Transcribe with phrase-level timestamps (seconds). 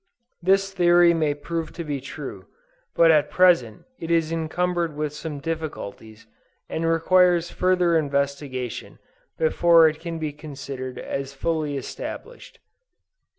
[0.41, 2.47] This theory may prove to be true,
[2.95, 6.25] but at present, it is encumbered with some difficulties
[6.67, 8.97] and requires further investigation,
[9.37, 12.57] before it can be considered as fully established.